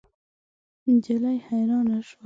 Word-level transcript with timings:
نجلۍ 0.91 1.37
حیرانه 1.47 1.99
شوه. 2.07 2.17